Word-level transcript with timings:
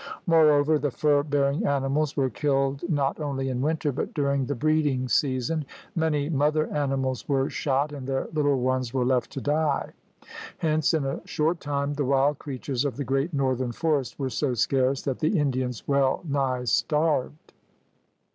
Moreover 0.25 0.79
the 0.79 0.89
fur 0.89 1.21
bearing 1.21 1.63
animals 1.67 2.17
were 2.17 2.31
killed 2.31 2.81
not 2.89 3.19
only 3.19 3.49
in 3.49 3.61
winter 3.61 3.91
but 3.91 4.15
during 4.15 4.47
the 4.47 4.55
breeding 4.55 5.07
season. 5.07 5.63
Many 5.95 6.27
mother 6.27 6.65
animals 6.73 7.29
were 7.29 7.51
shot 7.51 7.91
and 7.91 8.07
their 8.07 8.27
little 8.33 8.59
ones 8.59 8.95
were 8.95 9.05
left 9.05 9.29
to 9.33 9.41
die. 9.41 9.91
Hence 10.57 10.95
in 10.95 11.05
a 11.05 11.21
short 11.27 11.59
time 11.59 11.93
the 11.93 12.05
wild 12.05 12.39
creatures 12.39 12.83
of 12.83 12.97
the 12.97 13.03
great 13.03 13.31
northern 13.31 13.73
forest 13.73 14.17
were 14.17 14.31
so 14.31 14.55
scarce 14.55 15.03
that 15.03 15.19
the 15.19 15.37
Indians 15.37 15.87
well 15.87 16.23
nigh 16.27 16.63
starved. 16.63 17.53